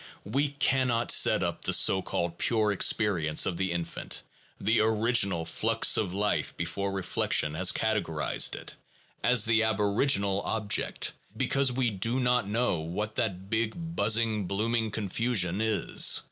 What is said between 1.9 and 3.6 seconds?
called pure experience of